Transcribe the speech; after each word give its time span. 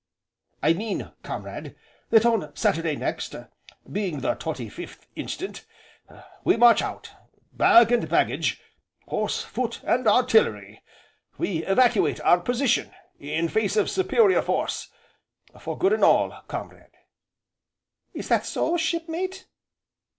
"I 0.63 0.73
mean, 0.73 1.11
comrade 1.21 1.75
that 2.09 2.25
on 2.25 2.55
Saturday 2.55 2.95
next, 2.95 3.35
being 3.91 4.21
the 4.21 4.33
twenty 4.33 4.67
fifth 4.67 5.05
instant, 5.15 5.63
we 6.43 6.57
march 6.57 6.81
out 6.81 7.11
bag 7.53 7.91
and 7.91 8.09
baggage 8.09 8.59
horse, 9.07 9.43
foot, 9.43 9.79
and 9.83 10.07
artillery, 10.07 10.81
we 11.37 11.63
evacuate 11.65 12.19
our 12.21 12.39
position 12.39 12.91
in 13.19 13.47
face 13.47 13.77
of 13.77 13.91
superior 13.91 14.41
force, 14.41 14.89
for 15.59 15.77
good 15.77 15.93
and 15.93 16.03
all, 16.03 16.31
comrade." 16.47 16.93
"Is 18.15 18.27
that 18.29 18.47
so, 18.47 18.77
shipmate?" 18.77 19.45